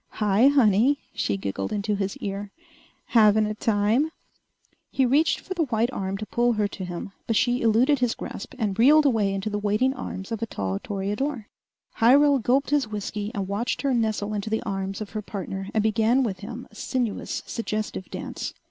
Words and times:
"Hi, 0.13 0.47
honey," 0.47 0.97
she 1.13 1.37
giggled 1.37 1.71
into 1.71 1.93
his 1.93 2.17
ear. 2.17 2.49
"Havin' 3.05 3.45
a 3.45 3.53
time?" 3.53 4.11
He 4.89 5.05
reached 5.05 5.39
for 5.39 5.53
the 5.53 5.65
white 5.65 5.91
arm 5.93 6.17
to 6.17 6.25
pull 6.25 6.53
her 6.53 6.67
to 6.69 6.83
him, 6.83 7.11
but 7.27 7.35
she 7.35 7.61
eluded 7.61 7.99
his 7.99 8.15
grasp 8.15 8.55
and 8.57 8.79
reeled 8.79 9.05
away 9.05 9.31
into 9.31 9.47
the 9.51 9.59
waiting 9.59 9.93
arms 9.93 10.31
of 10.31 10.41
a 10.41 10.47
tall 10.47 10.79
toreador. 10.79 11.49
Hyrel 11.99 12.39
gulped 12.39 12.71
his 12.71 12.87
whiskey 12.87 13.29
and 13.35 13.47
watched 13.47 13.83
her 13.83 13.93
nestle 13.93 14.33
into 14.33 14.49
the 14.49 14.63
arms 14.63 15.01
of 15.01 15.11
her 15.11 15.21
partner 15.21 15.69
and 15.71 15.83
begin 15.83 16.23
with 16.23 16.39
him 16.39 16.67
a 16.71 16.75
sinuous, 16.75 17.43
suggestive 17.45 18.09
dance. 18.09 18.55